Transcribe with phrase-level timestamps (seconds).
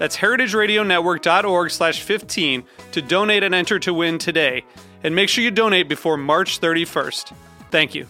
[0.00, 4.64] That's heritageradionetwork.org slash 15 to donate and enter to win today.
[5.04, 7.34] And make sure you donate before March 31st.
[7.70, 8.06] Thank you.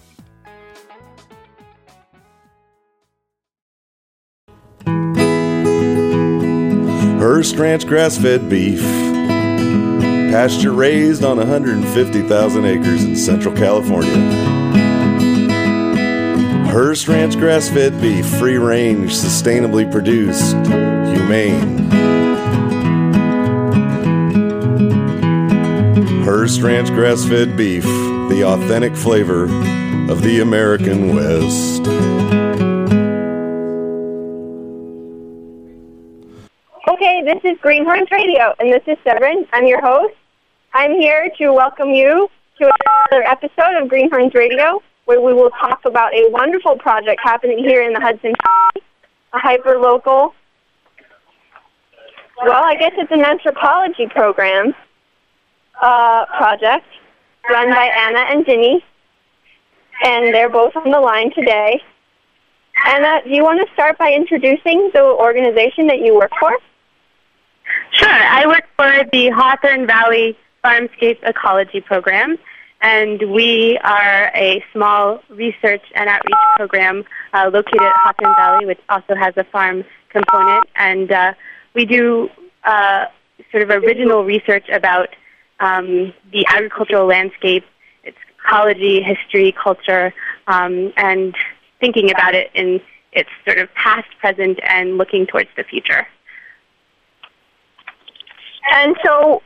[7.19, 8.81] Hearst Ranch grass fed beef.
[10.31, 14.50] Pasture raised on 150,000 acres in Central California.
[16.83, 20.57] Hearst Ranch grass fed beef, free range, sustainably produced,
[21.15, 21.91] humane.
[26.25, 29.43] Hearst Ranch grass fed beef, the authentic flavor
[30.11, 31.83] of the American West.
[36.89, 39.47] Okay, this is Greenhorns Radio, and this is Severine.
[39.53, 40.15] I'm your host.
[40.73, 42.73] I'm here to welcome you to
[43.11, 47.83] another episode of Greenhorns Radio, where we will talk about a wonderful project happening here
[47.83, 48.87] in the Hudson Valley,
[49.33, 50.33] a hyper-local,
[52.45, 54.73] well, I guess it's an anthropology program
[55.83, 56.87] uh, project
[57.51, 58.85] run by Anna and Ginny,
[60.05, 61.83] and they're both on the line today.
[62.87, 66.57] Anna, do you want to start by introducing the organization that you work for?
[67.97, 68.09] Sure.
[68.09, 72.39] I work for the Hawthorne Valley Farmscape Ecology Program,
[72.83, 77.05] and we are a small research and outreach program
[77.35, 80.65] uh, located at Hawthorne Valley, which also has a farm component.
[80.77, 81.35] And uh,
[81.75, 82.31] we do
[82.65, 83.07] uh,
[83.51, 85.09] sort of original research about
[85.61, 87.65] um, the agricultural landscape,
[88.03, 90.15] its ecology, history, culture,
[90.47, 91.35] um, and
[91.81, 92.81] thinking about it in
[93.13, 96.07] its sort of past, present, and looking towards the future.
[98.73, 99.43] And so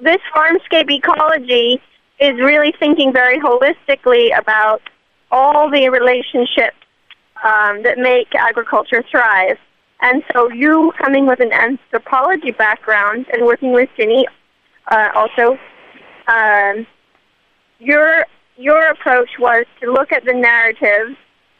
[0.00, 1.82] this farmscape ecology
[2.20, 4.82] is really thinking very holistically about
[5.30, 6.76] all the relationships
[7.44, 9.58] um, that make agriculture thrive.
[10.00, 14.26] And so you coming with an anthropology background and working with Ginny
[14.90, 15.58] uh, also,
[16.28, 16.86] um,
[17.78, 18.24] your
[18.56, 21.16] your approach was to look at the narrative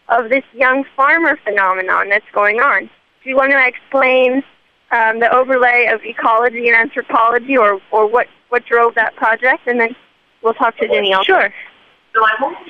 [0.09, 2.91] of this young farmer phenomenon that's going on.
[3.23, 4.43] Do you want to explain
[4.91, 9.81] um, the overlay of ecology and anthropology, or or what what drove that project, and
[9.81, 9.95] then
[10.43, 11.25] we'll talk to Ginny also.
[11.25, 11.53] Sure.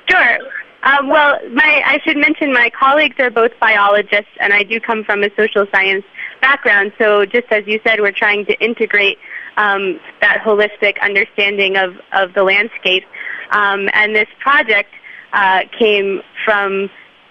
[0.09, 0.39] Sure.
[0.85, 5.03] Um, well, my, I should mention my colleagues are both biologists, and I do come
[5.05, 6.05] from a social science
[6.41, 6.93] background.
[6.99, 9.19] So, just as you said, we're trying to integrate
[9.57, 13.05] um, that holistic understanding of, of the landscape.
[13.51, 14.91] Um, and this project
[15.33, 16.89] uh, came from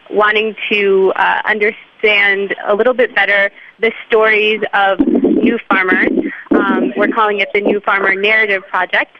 [0.09, 3.49] wanting to uh, understand a little bit better
[3.79, 6.09] the stories of new farmers.
[6.51, 9.15] Um, we're calling it the New Farmer Narrative Project,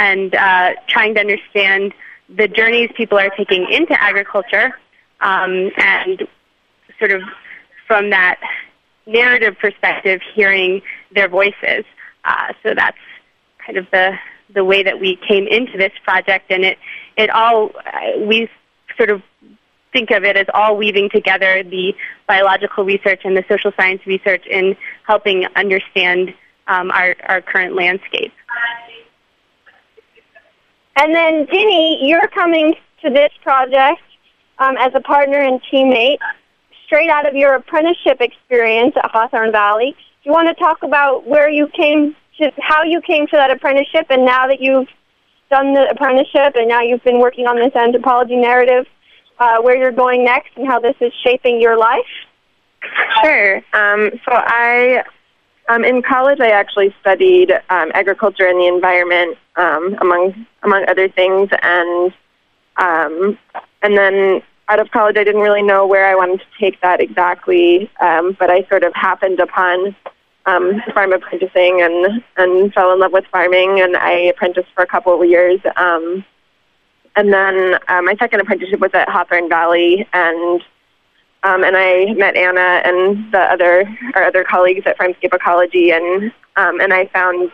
[0.00, 1.92] and uh, trying to understand
[2.34, 4.72] the journeys people are taking into agriculture
[5.20, 6.26] um, and
[6.98, 7.22] sort of
[7.86, 8.40] from that
[9.06, 10.80] narrative perspective, hearing
[11.14, 11.84] their voices.
[12.24, 12.98] Uh, so that's
[13.64, 14.16] kind of the
[14.52, 16.78] the way that we came into this project, and it
[17.16, 18.48] it all uh, we
[18.96, 19.22] sort of
[19.92, 21.94] think of it as all weaving together the
[22.26, 26.32] biological research and the social science research in helping understand
[26.68, 28.32] um, our our current landscape.
[30.96, 34.02] And then, Ginny, you're coming to this project
[34.58, 36.18] um, as a partner and teammate
[36.84, 39.92] straight out of your apprenticeship experience at Hawthorne Valley.
[39.92, 43.50] Do you want to talk about where you came to, how you came to that
[43.50, 44.88] apprenticeship, and now that you've
[45.50, 48.86] done the apprenticeship and now you've been working on this anthropology narrative,
[49.38, 52.04] uh, where you're going next and how this is shaping your life?
[53.22, 53.56] Sure.
[53.72, 55.04] Um, so I,
[55.68, 61.08] um, in college, I actually studied um, agriculture and the environment, um, among among other
[61.08, 62.12] things, and
[62.76, 63.38] um,
[63.82, 67.00] and then out of college, I didn't really know where I wanted to take that
[67.00, 69.94] exactly, um, but I sort of happened upon
[70.46, 74.86] um, farm apprenticing and and fell in love with farming, and I apprenticed for a
[74.86, 75.60] couple of years.
[75.76, 76.24] Um,
[77.16, 80.62] and then uh, my second apprenticeship was at Hawthorne Valley, and
[81.42, 83.84] um, and I met Anna and the other
[84.14, 87.50] our other colleagues at Farmscape Ecology, and um, and I found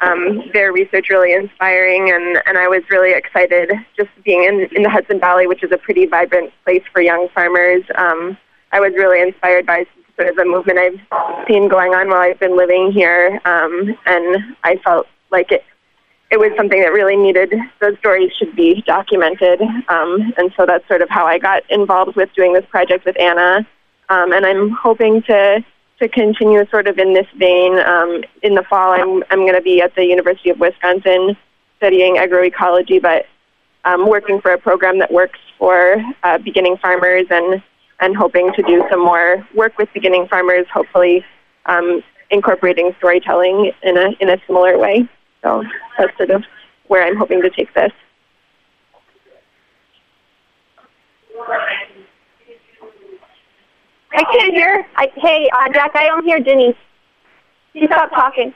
[0.00, 4.82] um, their research really inspiring, and, and I was really excited just being in, in
[4.82, 7.82] the Hudson Valley, which is a pretty vibrant place for young farmers.
[7.96, 8.36] Um,
[8.72, 9.84] I was really inspired by
[10.16, 14.56] sort of the movement I've seen going on while I've been living here, um, and
[14.64, 15.64] I felt like it
[16.30, 20.86] it was something that really needed those stories should be documented, um, and so that's
[20.86, 23.66] sort of how I got involved with doing this project with Anna,
[24.08, 25.64] um, and I'm hoping to
[26.00, 27.78] to continue sort of in this vein.
[27.78, 31.36] Um, in the fall, I'm I'm going to be at the University of Wisconsin
[31.78, 33.26] studying agroecology, but
[33.84, 37.62] um, working for a program that works for uh, beginning farmers and
[38.00, 41.24] and hoping to do some more work with beginning farmers, hopefully
[41.66, 45.08] um, incorporating storytelling in a in a similar way.
[45.42, 45.64] So
[45.98, 46.44] that's sort of
[46.88, 47.92] where I'm hoping to take this.
[54.12, 54.86] I can't hear.
[54.96, 56.76] I, hey, uh, Jack, I don't hear Ginny.
[57.72, 58.52] She stopped talking.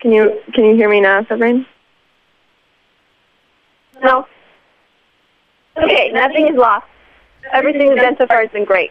[0.00, 1.66] Can you can you hear me now, Severine?
[4.02, 4.26] No.
[5.76, 6.86] Okay, nothing is lost.
[7.52, 8.90] Everything we've done so far has been great.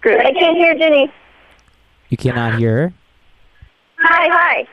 [0.00, 0.20] Good.
[0.20, 1.12] I can't hear Ginny.
[2.08, 2.94] You cannot hear her?
[4.04, 4.68] Hi, hi.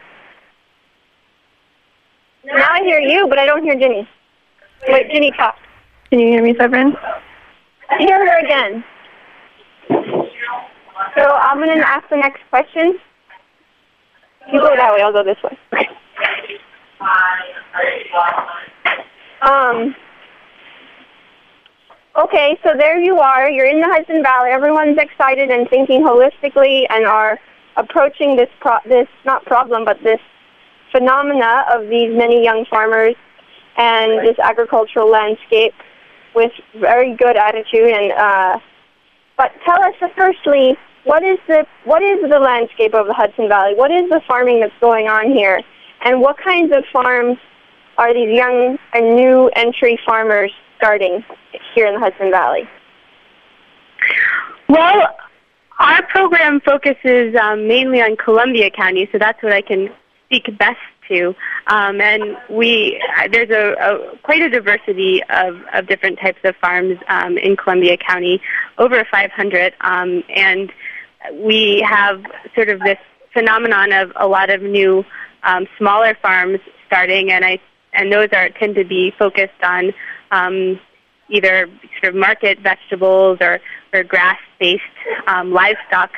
[2.45, 4.07] Now I hear you, but I don't hear Ginny.
[4.87, 5.55] Wait, Ginny, talk.
[6.09, 6.95] Can you hear me, Severine?
[7.89, 8.83] I hear her again.
[11.15, 12.97] So I'm going to ask the next question.
[14.51, 15.57] You go that way, I'll go this way.
[19.41, 19.95] Um,
[22.17, 23.49] okay, so there you are.
[23.49, 24.49] You're in the Hudson Valley.
[24.49, 27.39] Everyone's excited and thinking holistically and are
[27.79, 30.19] approaching this pro- this not problem but this
[30.91, 33.15] phenomena of these many young farmers
[33.77, 35.73] and this agricultural landscape
[36.35, 38.59] with very good attitude and uh,
[39.37, 43.73] but tell us firstly what is the what is the landscape of the Hudson Valley?
[43.75, 45.61] What is the farming that's going on here?
[46.03, 47.37] And what kinds of farms
[47.97, 51.23] are these young and new entry farmers starting
[51.73, 52.69] here in the Hudson Valley?
[54.67, 55.15] Well,
[55.79, 59.89] our program focuses um, mainly on Columbia County, so that's what I can
[60.25, 60.77] speak best
[61.07, 61.35] to.
[61.67, 66.97] Um, and we there's a, a, quite a diversity of, of different types of farms
[67.07, 68.41] um, in Columbia County,
[68.77, 70.71] over 500, um, and
[71.33, 72.23] we have
[72.55, 72.97] sort of this
[73.33, 75.05] phenomenon of a lot of new
[75.43, 77.59] um, smaller farms starting, and I
[77.93, 79.93] and those are tend to be focused on
[80.31, 80.79] um,
[81.29, 81.69] either
[82.01, 83.59] sort of market vegetables or,
[83.93, 84.83] or grass-based
[85.27, 86.11] um, livestock.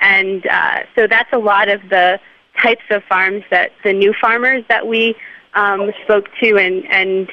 [0.00, 2.18] And uh, so that's a lot of the
[2.60, 5.14] types of farms that the new farmers that we
[5.54, 7.30] um, spoke to and, and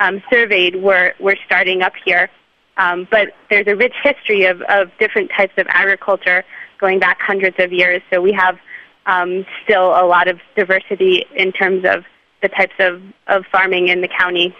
[0.00, 2.30] um, surveyed were, were starting up here.
[2.76, 6.44] Um, but there's a rich history of, of different types of agriculture
[6.80, 8.02] going back hundreds of years.
[8.10, 8.58] So we have
[9.06, 12.04] um, still a lot of diversity in terms of
[12.40, 14.54] the types of, of farming in the county.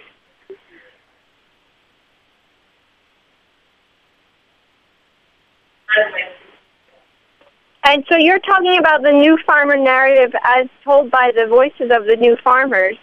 [7.84, 12.06] And so you're talking about the new farmer narrative as told by the voices of
[12.06, 12.96] the new farmers.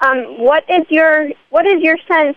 [0.00, 2.36] Um, what is your what is your sense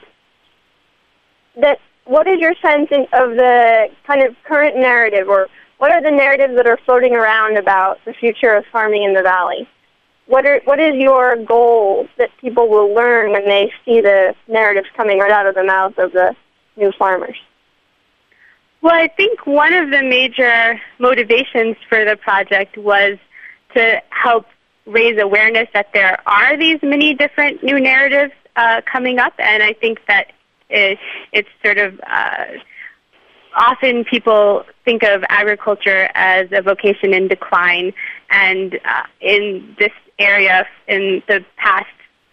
[1.59, 6.11] that what is your sense of the kind of current narrative, or what are the
[6.11, 9.67] narratives that are floating around about the future of farming in the valley?
[10.25, 14.87] What are what is your goal that people will learn when they see the narratives
[14.95, 16.35] coming right out of the mouths of the
[16.77, 17.37] new farmers?
[18.83, 23.17] Well, I think one of the major motivations for the project was
[23.77, 24.45] to help
[24.85, 29.71] raise awareness that there are these many different new narratives uh, coming up, and I
[29.71, 30.33] think that
[30.69, 30.99] it,
[31.31, 32.43] it's sort of uh,
[33.55, 37.93] often people think of agriculture as a vocation in decline,
[38.31, 41.87] and uh, in this area, in the past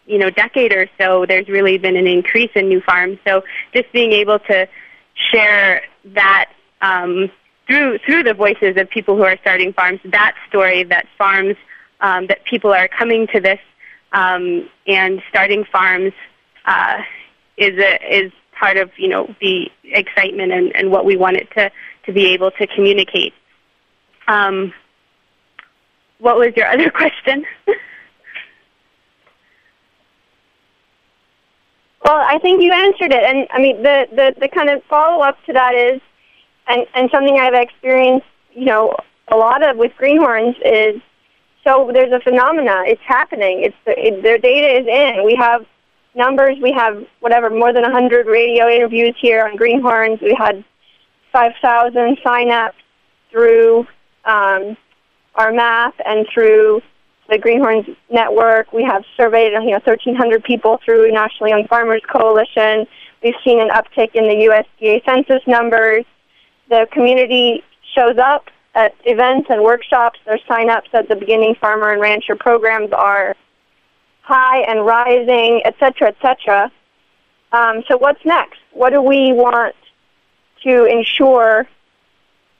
[0.07, 3.19] you know decade or so, there's really been an increase in new farms.
[3.25, 4.67] So just being able to
[5.33, 6.51] share that
[6.81, 7.31] um,
[7.67, 11.57] through through the voices of people who are starting farms, that story that farms
[12.01, 13.61] um, that people are coming to this
[14.13, 16.13] um, and starting farms
[16.67, 16.99] uh,
[17.57, 21.49] is a, is part of you know the excitement and, and what we want it
[21.53, 21.71] to
[22.07, 23.35] to be able to communicate.
[24.29, 24.73] Um,
[26.19, 27.45] what was your other question?
[32.11, 35.23] Well, I think you answered it, and I mean the the, the kind of follow
[35.23, 36.01] up to that is,
[36.67, 38.97] and and something I've experienced, you know,
[39.29, 41.01] a lot of with greenhorns is
[41.63, 42.83] so there's a phenomena.
[42.85, 43.63] It's happening.
[43.63, 45.25] It's it, their data is in.
[45.25, 45.65] We have
[46.17, 46.57] numbers.
[46.61, 50.21] We have whatever more than 100 radio interviews here on Greenhorns.
[50.21, 50.65] We had
[51.33, 52.75] 5,000 sign-ups
[53.31, 53.87] through
[54.25, 54.77] um,
[55.37, 56.83] our map and through
[57.31, 58.73] the Greenhorns network.
[58.73, 62.87] We have surveyed you know 1,300 people through National Young Farmers Coalition.
[63.23, 66.05] We've seen an uptick in the USDA census numbers.
[66.69, 67.63] The community
[67.95, 70.19] shows up at events and workshops.
[70.27, 73.37] Their sign-ups at the beginning farmer and rancher programs are
[74.23, 76.71] high and rising, et cetera, et cetera.
[77.53, 78.61] Um, so what's next?
[78.73, 79.75] What do we want
[80.63, 81.67] to ensure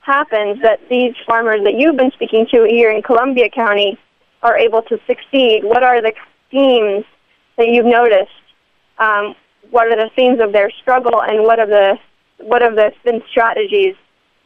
[0.01, 3.97] happens that these farmers that you've been speaking to here in Columbia County
[4.43, 5.63] are able to succeed?
[5.63, 6.13] What are the
[6.49, 7.05] themes
[7.57, 8.31] that you've noticed?
[8.97, 9.35] Um,
[9.69, 11.97] what are the themes of their struggle, and what are the
[12.39, 12.91] what have the
[13.29, 13.95] strategies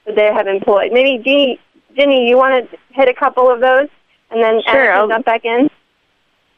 [0.06, 0.92] that they have employed?
[0.92, 1.60] Maybe Ginny,
[1.96, 3.88] Ginny, you want to hit a couple of those,
[4.32, 5.70] and then sure, I'll jump back in.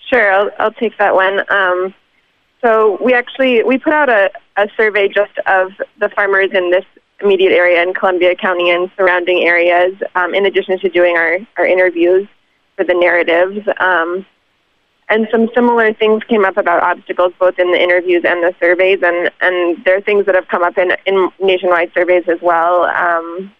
[0.09, 1.41] Sure, I'll, I'll take that one.
[1.51, 1.93] Um,
[2.63, 6.85] so we actually we put out a, a survey just of the farmers in this
[7.21, 11.65] immediate area in Columbia County and surrounding areas, um, in addition to doing our, our
[11.65, 12.27] interviews
[12.77, 13.67] for the narratives.
[13.79, 14.25] Um,
[15.09, 18.99] and some similar things came up about obstacles both in the interviews and the surveys,
[19.01, 22.83] and, and there are things that have come up in, in nationwide surveys as well.
[22.83, 23.53] Um,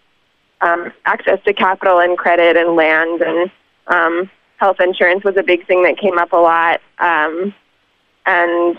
[0.62, 3.52] um, access to capital and credit and land and
[3.88, 6.82] um, health insurance was a big thing that came up a lot.
[7.00, 7.54] Um,
[8.26, 8.78] and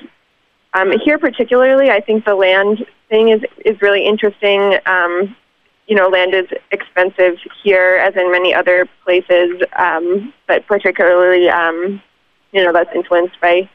[0.74, 4.78] um, here, particularly, I think the land thing is is really interesting.
[4.84, 5.34] Um,
[5.88, 12.00] you know, land is expensive here, as in many other places, um, but particularly, um,
[12.52, 13.68] you know, that's influenced by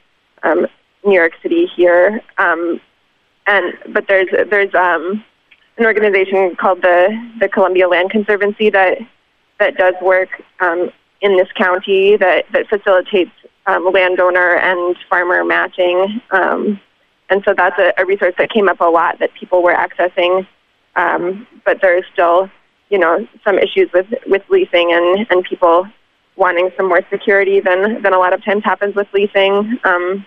[0.43, 0.67] um,
[1.03, 2.21] New York City here.
[2.37, 2.79] Um,
[3.47, 5.23] and but there's there's um,
[5.77, 8.99] an organization called the the Columbia Land Conservancy that
[9.59, 10.29] that does work
[10.59, 10.91] um,
[11.21, 13.31] in this county that that facilitates
[13.65, 16.21] um, landowner and farmer matching.
[16.29, 16.79] Um,
[17.29, 20.45] and so that's a, a resource that came up a lot that people were accessing.
[20.95, 22.49] Um, but there's still,
[22.89, 25.87] you know, some issues with, with leasing and, and people
[26.35, 29.79] wanting some more security than, than a lot of times happens with leasing.
[29.83, 30.25] Um,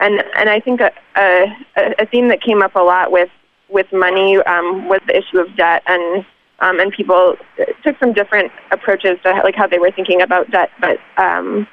[0.00, 1.54] and, and I think a, a,
[1.98, 3.30] a theme that came up a lot with,
[3.68, 6.24] with money um, was the issue of debt and
[6.60, 7.36] um, and people
[7.84, 11.66] took some different approaches to like how they were thinking about debt, but um,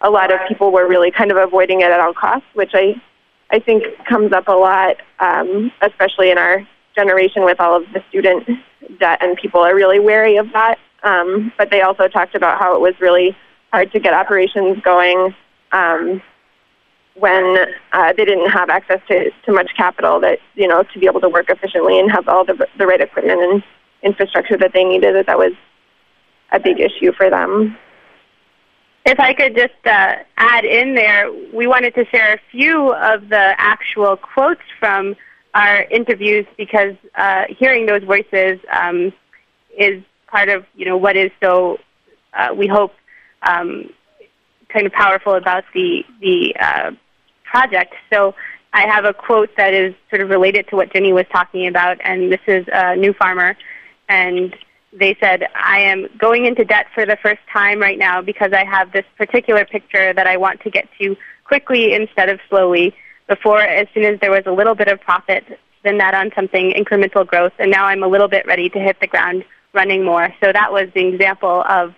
[0.00, 2.94] a lot of people were really kind of avoiding it at all costs, which I
[3.50, 8.02] I think comes up a lot, um, especially in our generation with all of the
[8.08, 8.48] student
[8.98, 10.78] debt, and people are really wary of that.
[11.02, 13.36] Um, but they also talked about how it was really
[13.72, 15.34] hard to get operations going
[15.72, 16.22] um,
[17.14, 21.06] when uh, they didn't have access to, to much capital that you know to be
[21.06, 23.62] able to work efficiently and have all the the right equipment and
[24.02, 25.14] infrastructure that they needed.
[25.14, 25.52] That that was
[26.52, 27.76] a big issue for them.
[29.06, 33.28] If I could just uh, add in there, we wanted to share a few of
[33.28, 35.14] the actual quotes from
[35.54, 39.12] our interviews because uh, hearing those voices um,
[39.78, 41.78] is part of you know what is so
[42.34, 42.92] uh, we hope
[43.48, 43.90] um,
[44.68, 46.90] kind of powerful about the the uh,
[47.44, 47.94] project.
[48.12, 48.34] So
[48.72, 51.98] I have a quote that is sort of related to what Ginny was talking about,
[52.02, 53.56] and this is a new farmer,
[54.08, 54.54] and
[54.92, 58.64] they said, I am going into debt for the first time right now because I
[58.64, 62.94] have this particular picture that I want to get to quickly instead of slowly.
[63.28, 65.44] Before, as soon as there was a little bit of profit,
[65.78, 68.98] spend that on something incremental growth, and now I'm a little bit ready to hit
[69.00, 70.28] the ground running more.
[70.42, 71.94] So that was the example of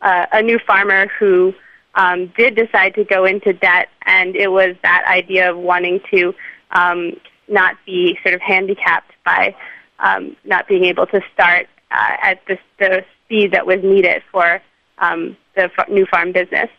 [0.00, 1.54] uh, a new farmer who
[1.94, 6.34] um, did decide to go into debt, and it was that idea of wanting to
[6.70, 7.12] um,
[7.48, 9.54] not be sort of handicapped by
[9.98, 14.60] um, not being able to start uh, at the, the speed that was needed for
[14.98, 16.70] um, the f- new farm business.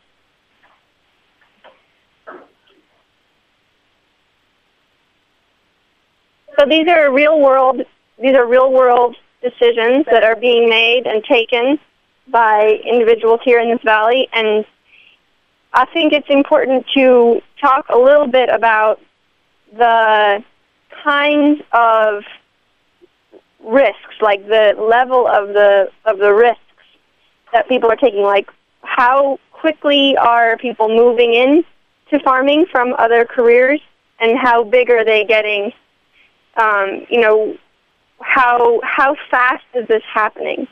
[6.57, 7.81] So these are real world
[8.21, 11.79] these are real world decisions that are being made and taken
[12.27, 14.65] by individuals here in this valley and
[15.73, 18.99] I think it's important to talk a little bit about
[19.71, 20.43] the
[21.03, 22.23] kinds of
[23.63, 26.61] risks, like the level of the of the risks
[27.53, 28.23] that people are taking.
[28.23, 28.49] Like
[28.81, 31.63] how quickly are people moving in
[32.09, 33.81] to farming from other careers,
[34.19, 35.71] and how big are they getting?
[36.59, 37.57] Um, you know,
[38.21, 40.67] how how fast is this happening?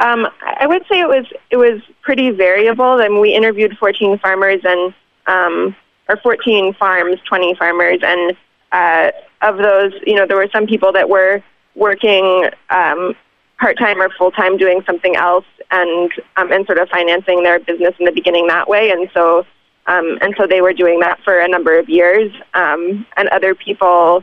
[0.00, 2.84] Um, I would say it was it was pretty variable.
[2.84, 4.94] I mean, we interviewed 14 farmers and
[5.26, 5.76] um,
[6.08, 8.36] or 14 farms, 20 farmers, and
[8.72, 9.10] uh,
[9.42, 11.42] of those, you know, there were some people that were
[11.74, 13.14] working um,
[13.58, 17.58] part time or full time doing something else, and um, and sort of financing their
[17.60, 18.90] business in the beginning that way.
[18.90, 19.46] And so
[19.88, 22.30] um, and so they were doing that for a number of years.
[22.54, 24.22] Um, and other people,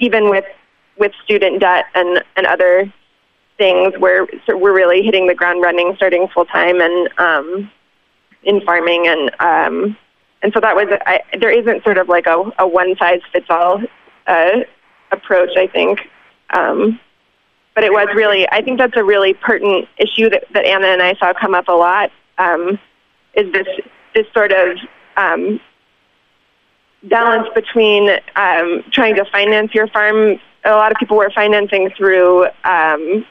[0.00, 0.44] even with
[0.98, 2.92] with student debt and and other
[3.58, 7.70] things, were so we're really hitting the ground running, starting full time and um,
[8.42, 9.96] in farming and um,
[10.42, 13.46] and so that was I, there isn't sort of like a, a one size fits
[13.50, 13.80] all
[14.26, 14.60] uh,
[15.12, 15.50] approach.
[15.56, 16.00] I think.
[16.54, 16.98] Um,
[17.74, 21.00] but it was really, I think that's a really pertinent issue that, that Anna and
[21.00, 22.10] I saw come up a lot.
[22.36, 22.78] Um,
[23.34, 23.66] is this
[24.14, 24.76] this sort of
[25.16, 25.60] um,
[27.04, 30.38] balance between um, trying to finance your farm?
[30.64, 33.24] A lot of people were financing through um,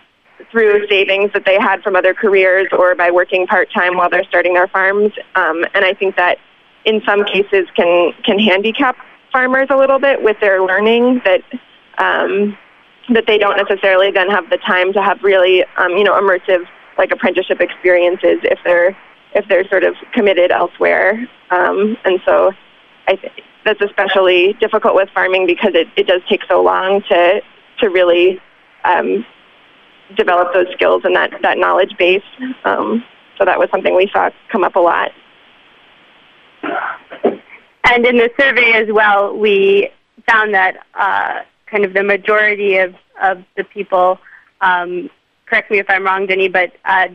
[0.51, 4.25] through savings that they had from other careers or by working part time while they're
[4.25, 5.13] starting their farms.
[5.35, 6.37] Um, and I think that
[6.85, 8.97] in some cases can can handicap
[9.31, 11.41] farmers a little bit with their learning that
[11.97, 12.57] um,
[13.09, 16.65] that they don't necessarily then have the time to have really um, you know immersive
[16.97, 18.97] like apprenticeship experiences if they're
[19.33, 21.27] if they're sort of committed elsewhere.
[21.49, 22.51] Um, and so
[23.07, 23.33] I think
[23.63, 27.41] that's especially difficult with farming because it, it does take so long to
[27.79, 28.39] to really
[28.83, 29.25] um,
[30.15, 32.23] develop those skills and that, that knowledge base.
[32.63, 33.03] Um,
[33.37, 35.11] so that was something we saw come up a lot.
[37.83, 39.89] And in the survey as well, we
[40.29, 44.19] found that uh, kind of the majority of, of the people,
[44.61, 45.09] um,
[45.47, 47.07] correct me if I'm wrong, Ginny, but uh,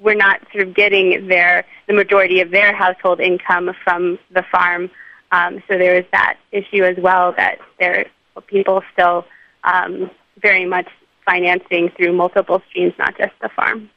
[0.00, 4.90] we're not sort of getting their the majority of their household income from the farm.
[5.32, 9.26] Um, so there is that issue as well that there are people still
[9.64, 10.88] um, very much
[11.24, 13.90] financing through multiple streams, not just the farm.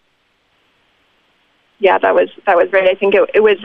[1.79, 2.87] Yeah, that was that was right.
[2.87, 3.57] I think it, it was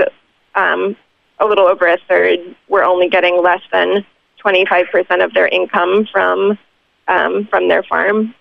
[0.54, 0.96] um,
[1.38, 2.38] a little over a third.
[2.68, 4.04] We're only getting less than
[4.44, 6.58] 25% of their income from
[7.08, 8.34] um, from their farm.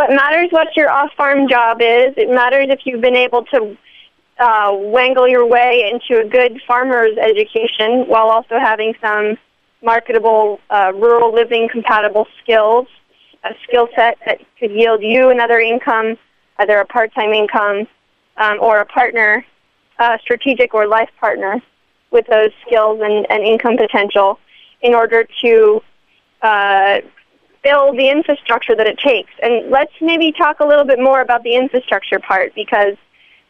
[0.00, 2.14] So it matters what your off-farm job is.
[2.16, 3.76] It matters if you've been able to
[4.38, 9.36] uh, wangle your way into a good farmer's education while also having some
[9.82, 12.86] marketable uh, rural living compatible skills,
[13.44, 16.16] a skill set that could yield you another income,
[16.56, 17.86] either a part-time income
[18.38, 19.44] um, or a partner,
[19.98, 21.60] a strategic or life partner
[22.10, 24.38] with those skills and, and income potential
[24.80, 25.82] in order to
[26.40, 27.00] uh,
[27.62, 29.30] build the infrastructure that it takes.
[29.42, 32.96] And let's maybe talk a little bit more about the infrastructure part because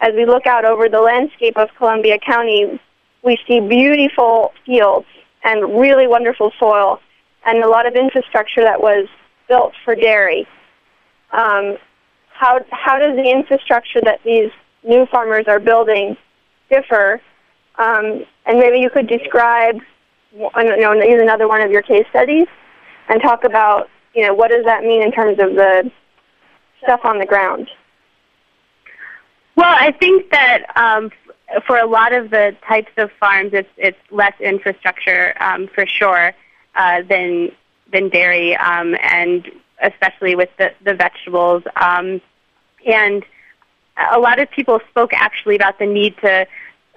[0.00, 2.80] as we look out over the landscape of Columbia County,
[3.22, 5.06] we see beautiful fields
[5.44, 7.00] and really wonderful soil
[7.44, 9.08] and a lot of infrastructure that was
[9.48, 10.46] built for dairy.
[11.32, 11.76] Um,
[12.32, 14.50] how, how does the infrastructure that these
[14.82, 16.16] new farmers are building
[16.70, 17.20] differ?
[17.78, 19.76] Um, and maybe you could describe,
[20.32, 22.46] you know, use another one of your case studies
[23.08, 25.90] and talk about you know, what does that mean in terms of the
[26.82, 27.68] stuff on the ground?
[29.56, 31.10] Well, I think that um,
[31.66, 36.32] for a lot of the types of farms, it's it's less infrastructure um, for sure
[36.74, 37.52] uh, than
[37.92, 39.50] than dairy, um, and
[39.82, 41.62] especially with the the vegetables.
[41.76, 42.20] Um,
[42.86, 43.24] and
[44.12, 46.46] a lot of people spoke actually about the need to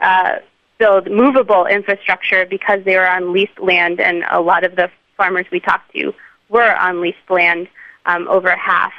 [0.02, 0.36] uh,
[0.78, 5.46] build movable infrastructure because they were on leased land, and a lot of the farmers
[5.52, 6.14] we talked to
[6.54, 7.68] were on leased land,
[8.06, 8.94] um, over half.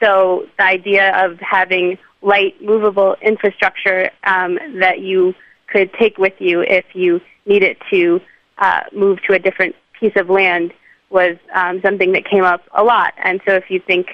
[0.00, 5.34] So the idea of having light, movable infrastructure um, that you
[5.66, 8.20] could take with you if you needed to
[8.58, 10.72] uh, move to a different piece of land
[11.10, 13.14] was um, something that came up a lot.
[13.18, 14.08] And so if you think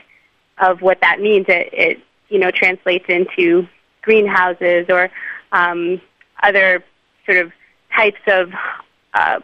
[0.59, 3.67] of what that means, it, it you know translates into
[4.03, 5.11] greenhouses or
[5.53, 6.01] um,
[6.43, 6.85] other
[7.27, 7.53] sort of
[7.95, 8.53] types of
[9.15, 9.41] uh,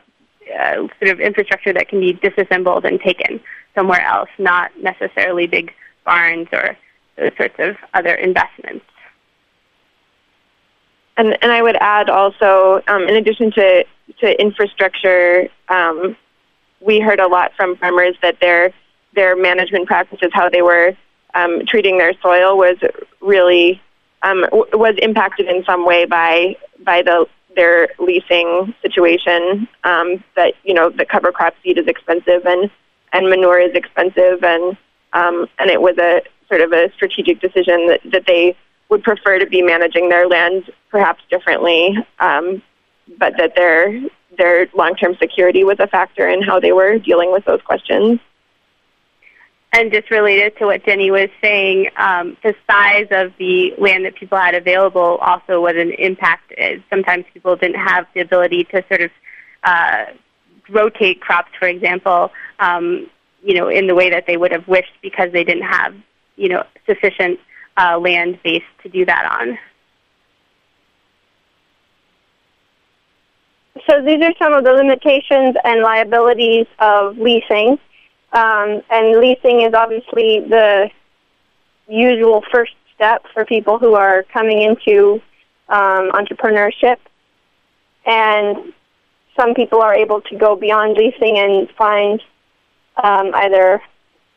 [0.50, 3.40] uh, sort of infrastructure that can be disassembled and taken
[3.74, 5.72] somewhere else, not necessarily big
[6.04, 6.76] barns or
[7.16, 8.84] those sorts of other investments.
[11.16, 13.84] And, and I would add also, um, in addition to,
[14.20, 16.16] to infrastructure, um,
[16.80, 18.72] we heard a lot from farmers that their
[19.12, 20.96] their management practices, how they were
[21.34, 22.76] um, treating their soil, was
[23.20, 23.82] really
[24.22, 29.68] um, w- was impacted in some way by by the their leasing situation.
[29.84, 32.70] Um, that you know the cover crop seed is expensive and
[33.12, 34.76] and manure is expensive, and
[35.12, 38.56] um, and it was a sort of a strategic decision that, that they
[38.88, 42.62] would prefer to be managing their land perhaps differently, um,
[43.18, 44.00] but that their
[44.36, 48.20] their long term security was a factor in how they were dealing with those questions.
[49.72, 54.16] And just related to what Ginny was saying, um, the size of the land that
[54.16, 56.52] people had available also was an impact.
[56.90, 59.11] Sometimes people didn't have the ability to sort of
[59.62, 60.06] uh,
[60.68, 63.09] rotate crops, for example, um,
[63.42, 65.94] you know, in the way that they would have wished because they didn't have,
[66.37, 67.38] you know, sufficient
[67.76, 69.56] uh, land base to do that on.
[73.88, 77.78] So these are some of the limitations and liabilities of leasing.
[78.32, 80.90] Um, and leasing is obviously the
[81.88, 85.20] usual first step for people who are coming into
[85.68, 86.96] um, entrepreneurship.
[88.06, 88.72] And
[89.38, 92.22] some people are able to go beyond leasing and find
[93.02, 93.82] um, either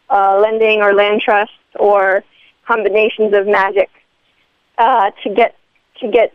[0.10, 2.24] uh, lending or land trust or
[2.66, 3.90] combinations of magic
[4.78, 5.56] uh, to get
[6.00, 6.34] to get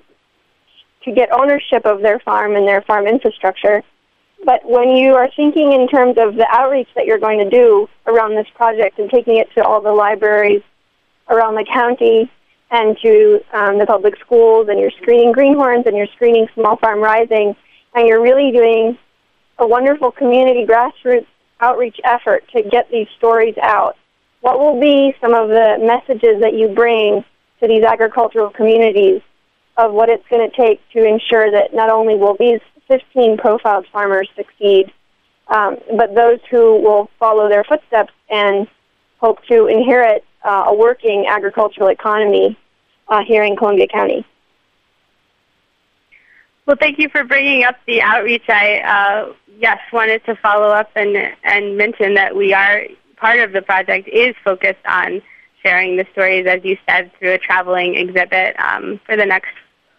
[1.05, 3.83] to get ownership of their farm and their farm infrastructure.
[4.45, 7.89] But when you are thinking in terms of the outreach that you're going to do
[8.07, 10.63] around this project and taking it to all the libraries
[11.29, 12.31] around the county
[12.71, 17.01] and to um, the public schools, and you're screening greenhorns and you're screening Small Farm
[17.01, 17.57] Rising,
[17.95, 18.99] and you're really doing
[19.59, 21.27] a wonderful community grassroots
[21.61, 23.97] outreach effort to get these stories out.
[24.41, 27.25] What will be some of the messages that you bring
[27.61, 29.21] to these agricultural communities
[29.77, 33.87] of what it's going to take to ensure that not only will these 15 profiled
[33.93, 34.93] farmers succeed,
[35.49, 38.67] um, but those who will follow their footsteps and
[39.19, 42.59] hope to inherit uh, a working agricultural economy
[43.09, 44.25] uh, here in Columbia County.
[46.67, 48.45] Well, thank you for bringing up the outreach.
[48.49, 52.83] I uh, yes wanted to follow up and and mention that we are
[53.17, 55.23] part of the project is focused on
[55.63, 59.51] sharing the stories, as you said, through a traveling exhibit um, for the next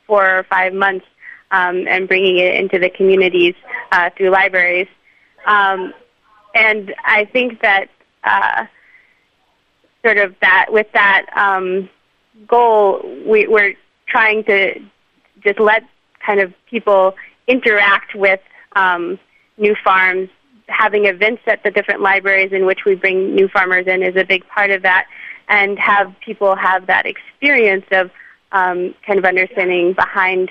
[0.08, 1.06] four or five months
[1.52, 3.56] um, and bringing it into the communities
[3.92, 4.88] uh, through libraries.
[5.46, 5.94] Um,
[6.56, 7.90] and I think that
[8.24, 8.66] uh,
[10.04, 11.90] sort of that with that um,
[12.48, 13.74] goal, we, we're
[14.08, 14.80] trying to
[15.44, 15.84] just let
[16.26, 17.16] kind of people
[17.48, 18.42] interact with
[18.76, 19.20] um,
[19.58, 20.30] new farms.
[20.68, 24.24] Having events at the different libraries in which we bring new farmers in is a
[24.24, 25.08] big part of that,
[25.48, 28.12] and have people have that experience of
[28.52, 30.50] um, kind of understanding behind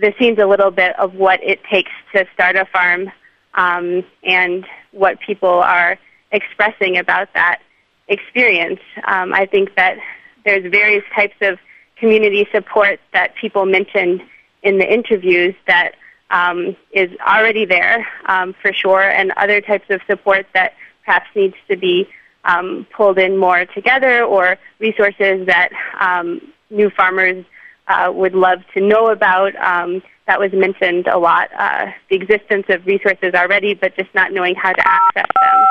[0.00, 3.10] the scenes a little bit of what it takes to start a farm
[3.54, 5.98] um, and what people are
[6.32, 7.60] expressing about that
[8.08, 8.80] experience.
[9.06, 9.98] Um, I think that
[10.44, 11.58] there's various types of
[11.96, 14.22] community support that people mentioned
[14.62, 15.92] in the interviews that
[16.30, 21.54] um, is already there um, for sure, and other types of support that perhaps needs
[21.68, 22.08] to be
[22.44, 27.44] um, pulled in more together, or resources that um, new farmers
[27.88, 29.54] uh, would love to know about.
[29.56, 31.48] Um, that was mentioned a lot.
[31.58, 35.64] Uh, the existence of resources already, but just not knowing how to access them.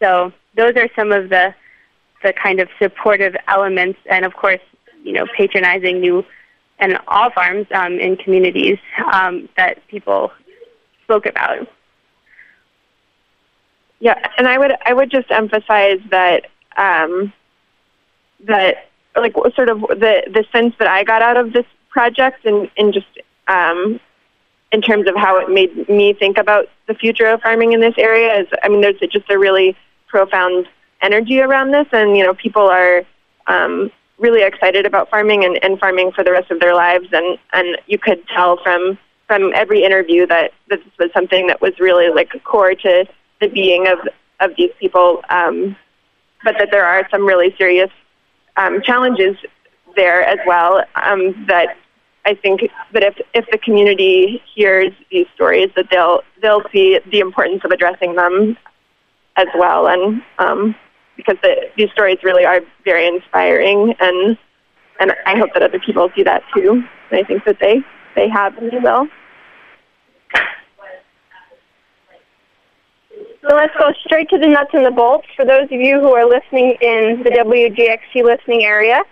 [0.00, 1.54] So those are some of the
[2.22, 4.60] the kind of supportive elements, and of course,
[5.04, 6.24] you know, patronizing new
[6.80, 8.78] and all farms um, in communities
[9.12, 10.32] um, that people
[11.04, 11.66] spoke about.
[14.00, 17.32] Yeah, and I would I would just emphasize that um,
[18.46, 22.70] that like sort of the the sense that I got out of this project and
[22.76, 23.06] and just
[23.48, 24.00] um,
[24.72, 27.94] in terms of how it made me think about the future of farming in this
[27.98, 30.66] area is I mean there's just a really profound
[31.02, 33.02] energy around this and you know people are
[33.46, 37.06] um, really excited about farming and, and farming for the rest of their lives.
[37.12, 41.60] And and you could tell from from every interview that, that this was something that
[41.60, 43.04] was really like core to
[43.40, 43.98] the being of
[44.40, 45.76] of these people, um,
[46.44, 47.90] but that there are some really serious
[48.58, 49.36] um, challenges
[49.96, 50.84] there as well.
[50.96, 51.76] Um, that
[52.26, 57.20] I think that if if the community hears these stories, that they'll they'll see the
[57.20, 58.58] importance of addressing them
[59.36, 60.74] as well, and um,
[61.16, 64.36] because the, these stories really are very inspiring, and
[65.00, 66.82] and I hope that other people see that too.
[67.10, 67.80] And I think that they
[68.14, 69.08] they have and they will.
[73.48, 75.26] So let's go straight to the nuts and the bolts.
[75.34, 79.02] For those of you who are listening in the WGXC listening area,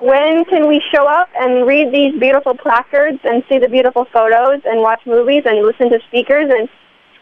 [0.00, 4.62] when can we show up and read these beautiful placards and see the beautiful photos
[4.64, 6.50] and watch movies and listen to speakers?
[6.50, 6.70] And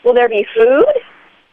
[0.05, 0.85] will there be food?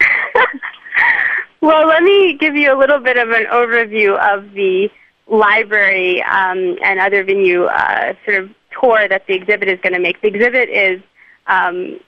[1.62, 4.88] well, let me give you a little bit of an overview of the
[5.26, 10.00] library um, and other venue uh, sort of tour that the exhibit is going to
[10.00, 10.22] make.
[10.22, 11.02] The exhibit is
[11.48, 12.00] um,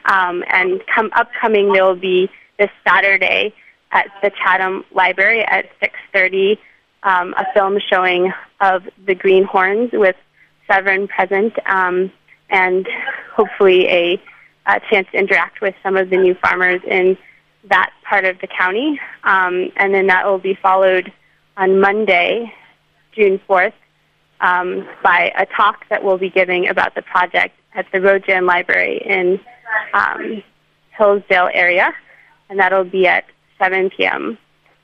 [0.05, 3.53] Um, and come upcoming, there will be this Saturday
[3.91, 6.57] at the Chatham Library at 6:30,
[7.03, 10.15] um, a film showing of the Greenhorns with
[10.69, 12.11] Severine present, um,
[12.49, 12.87] and
[13.33, 14.21] hopefully a,
[14.65, 17.17] a, chance to interact with some of the new farmers in
[17.65, 18.99] that part of the county.
[19.23, 21.11] Um, and then that will be followed
[21.57, 22.51] on Monday,
[23.13, 23.73] June 4th,
[24.41, 28.45] um, by a talk that we'll be giving about the project at the Roe Jan
[28.45, 29.39] Library in
[29.93, 30.43] um,
[30.97, 31.93] Hillsdale area,
[32.49, 33.25] and that'll be at
[33.59, 34.37] 7 p.m.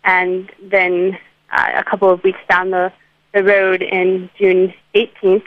[0.04, 1.18] And then
[1.52, 2.92] uh, a couple of weeks down the,
[3.34, 5.44] the road in June 18th,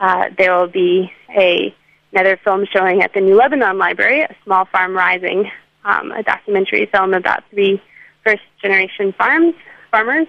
[0.00, 1.74] uh, there will be a,
[2.12, 5.50] another film showing at the New Lebanon Library, a Small Farm Rising,
[5.84, 7.82] um, a documentary film about three
[8.24, 9.54] first-generation farms
[9.90, 10.26] farmers,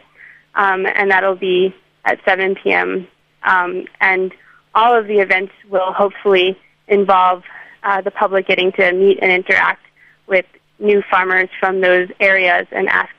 [0.55, 1.73] um, and that'll be
[2.05, 3.07] at 7 p.m.
[3.43, 4.33] Um, and
[4.73, 6.57] all of the events will hopefully
[6.87, 7.43] involve
[7.83, 9.83] uh, the public getting to meet and interact
[10.27, 10.45] with
[10.79, 13.11] new farmers from those areas and ask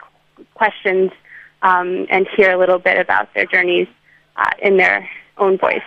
[0.55, 1.11] questions
[1.63, 3.89] um, and hear a little bit about their journeys
[4.37, 5.83] uh, in their own voice,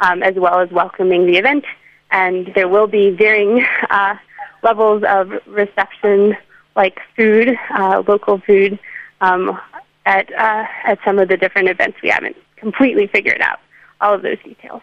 [0.00, 1.64] um, as well as welcoming the event.
[2.10, 4.14] And there will be varying uh,
[4.62, 6.36] levels of reception,
[6.76, 8.78] like food, uh, local food,
[9.20, 9.58] um,
[10.06, 11.98] at uh, at some of the different events.
[12.02, 13.58] We haven't completely figured out
[14.00, 14.82] all of those details.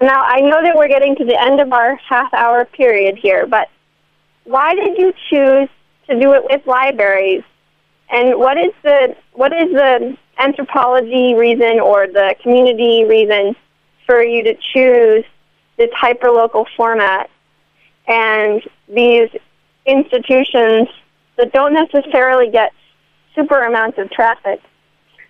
[0.00, 3.46] Now, I know that we're getting to the end of our half hour period here,
[3.46, 3.68] but
[4.44, 5.68] why did you choose
[6.08, 7.42] to do it with libraries?
[8.10, 13.56] And what is the what is the anthropology reason or the community reason
[14.04, 15.24] for you to choose
[15.78, 17.30] this hyperlocal format
[18.06, 19.30] and these
[19.86, 20.88] institutions
[21.36, 22.72] that don't necessarily get
[23.34, 24.60] super amounts of traffic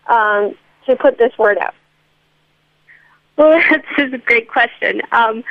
[0.08, 0.54] um,
[0.86, 1.74] to put this word out?
[3.36, 5.02] Well, that's a great question.
[5.12, 5.44] Um,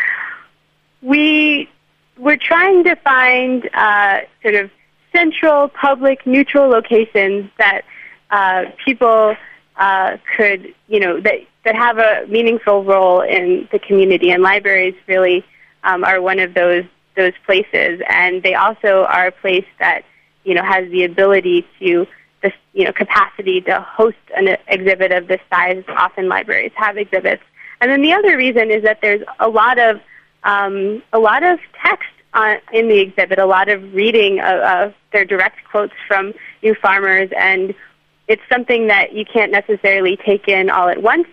[1.01, 1.69] we
[2.17, 4.71] we're trying to find uh, sort of
[5.13, 7.81] central, public, neutral locations that
[8.31, 9.35] uh, people
[9.77, 14.95] uh, could, you know, that that have a meaningful role in the community, and libraries
[15.07, 15.43] really
[15.83, 20.03] um, are one of those those places, and they also are a place that
[20.43, 22.07] you know has the ability to
[22.41, 25.83] this you know capacity to host an exhibit of this size.
[25.89, 27.43] Often libraries have exhibits
[27.81, 30.01] and then the other reason is that there's a lot of
[30.43, 34.93] um, a lot of text on, in the exhibit, a lot of reading of, of
[35.11, 37.73] their direct quotes from new farmers, and
[38.27, 41.27] it's something that you can't necessarily take in all at once.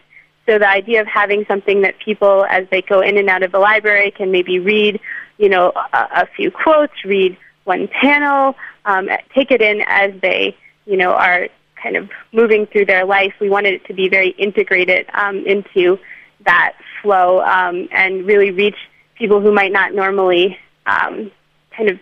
[0.47, 3.53] So the idea of having something that people, as they go in and out of
[3.53, 5.01] the library, can maybe read,
[5.39, 10.57] you know, a, a few quotes, read one panel, um, take it in as they,
[10.85, 11.49] you know, are
[11.81, 13.35] kind of moving through their life.
[13.41, 15.99] We wanted it to be very integrated um, into
[16.45, 18.77] that flow um, and really reach
[19.17, 21.31] people who might not normally um,
[21.77, 22.01] kind of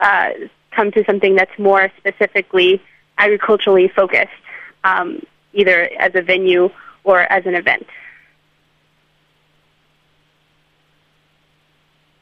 [0.00, 0.30] uh,
[0.70, 2.80] come to something that's more specifically
[3.18, 4.28] agriculturally focused,
[4.84, 5.20] um,
[5.52, 6.70] either as a venue
[7.04, 7.86] or as an event.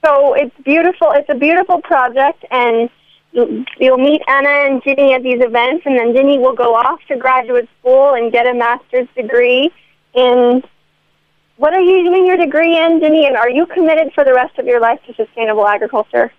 [0.04, 1.10] So it's beautiful.
[1.12, 2.88] It's a beautiful project, and
[3.32, 7.16] you'll meet Anna and Ginny at these events, and then Ginny will go off to
[7.16, 9.70] graduate school and get a master's degree
[10.14, 10.62] in
[11.56, 14.58] what are you doing your degree in, Ginny, and are you committed for the rest
[14.58, 16.32] of your life to sustainable agriculture?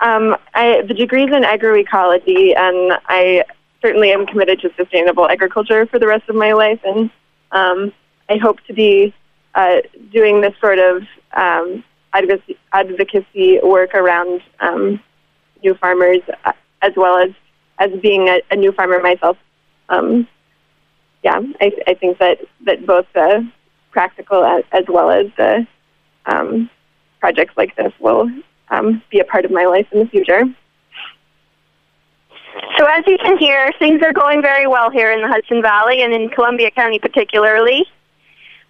[0.00, 3.44] Um, I, the degree's in agroecology, and I
[3.80, 7.10] certainly am committed to sustainable agriculture for the rest of my life, and
[7.52, 7.92] um,
[8.28, 9.14] I hope to be
[9.54, 9.76] uh,
[10.12, 11.02] doing this sort of
[11.34, 11.82] um,
[12.12, 15.00] advocacy, advocacy work around um,
[15.62, 17.30] new farmers, uh, as well as
[17.78, 19.36] as being a, a new farmer myself.
[19.88, 20.28] Um,
[21.22, 23.50] yeah, I, I think that that both the
[23.96, 25.66] practical as, as well as the
[26.26, 26.68] um,
[27.18, 28.28] projects like this will
[28.68, 30.42] um, be a part of my life in the future.
[32.76, 36.02] So as you can hear, things are going very well here in the Hudson Valley
[36.02, 37.86] and in Columbia County particularly.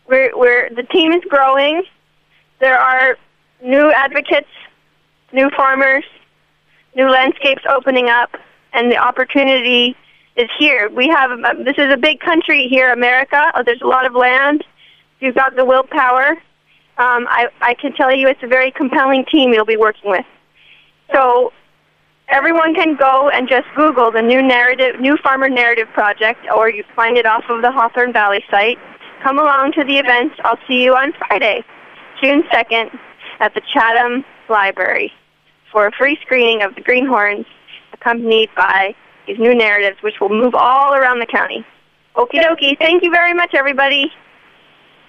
[0.08, 1.82] We're, we're, the team is growing.
[2.60, 3.18] There are
[3.60, 4.54] new advocates,
[5.32, 6.04] new farmers,
[6.94, 8.30] new landscapes opening up,
[8.72, 9.96] and the opportunity
[10.36, 10.88] is here.
[10.88, 13.50] We have um, this is a big country here, America.
[13.64, 14.62] There's a lot of land.
[15.26, 16.30] You've got the willpower.
[16.98, 20.24] Um, I I can tell you, it's a very compelling team you'll be working with.
[21.12, 21.52] So
[22.28, 26.84] everyone can go and just Google the new narrative, new farmer narrative project, or you
[26.94, 28.78] find it off of the Hawthorne Valley site.
[29.20, 30.32] Come along to the event.
[30.44, 31.64] I'll see you on Friday,
[32.22, 32.96] June 2nd,
[33.40, 35.12] at the Chatham Library
[35.72, 37.46] for a free screening of the Greenhorns,
[37.92, 38.94] accompanied by
[39.26, 41.66] these new narratives, which will move all around the county.
[42.14, 42.78] Okie dokie.
[42.78, 44.12] Thank you very much, everybody.